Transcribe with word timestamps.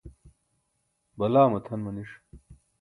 balaa 1.17 1.51
matʰan 1.51 1.79
maniṣ 1.83 2.11